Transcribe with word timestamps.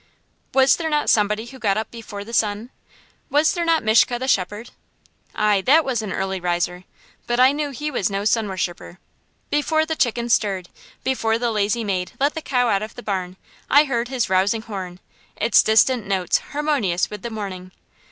Was 0.51 0.77
there 0.77 0.89
not 0.89 1.11
somebody 1.11 1.45
who 1.45 1.59
got 1.59 1.77
up 1.77 1.91
before 1.91 2.23
the 2.23 2.33
sun? 2.33 2.71
Was 3.29 3.53
there 3.53 3.63
not 3.63 3.83
Mishka 3.83 4.17
the 4.17 4.27
shepherd? 4.27 4.71
Aye, 5.35 5.61
that 5.67 5.85
was 5.85 6.01
an 6.01 6.11
early 6.11 6.39
riser; 6.39 6.85
but 7.27 7.39
I 7.39 7.51
knew 7.51 7.69
he 7.69 7.91
was 7.91 8.09
no 8.09 8.25
sun 8.25 8.47
worshipper. 8.49 8.97
Before 9.51 9.85
the 9.85 9.95
chickens 9.95 10.33
stirred, 10.33 10.69
before 11.03 11.37
the 11.37 11.51
lazy 11.51 11.83
maid 11.83 12.13
let 12.19 12.33
the 12.33 12.41
cow 12.41 12.67
out 12.67 12.81
of 12.81 12.95
the 12.95 13.03
barn, 13.03 13.37
I 13.69 13.83
heard 13.83 14.07
his 14.07 14.27
rousing 14.27 14.63
horn, 14.63 14.99
its 15.35 15.61
distant 15.61 16.07
notes 16.07 16.39
harmonious 16.49 17.11
with 17.11 17.21
the 17.21 17.29
morning. 17.29 17.71